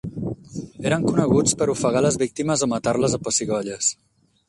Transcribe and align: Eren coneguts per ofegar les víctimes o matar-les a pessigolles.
Eren 0.91 1.05
coneguts 1.09 1.55
per 1.61 1.69
ofegar 1.75 2.03
les 2.07 2.19
víctimes 2.25 2.67
o 2.69 2.73
matar-les 2.75 3.19
a 3.19 3.25
pessigolles. 3.29 3.97